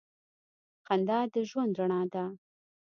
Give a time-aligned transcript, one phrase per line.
[0.85, 2.25] •خندا د ژوند رڼا ده.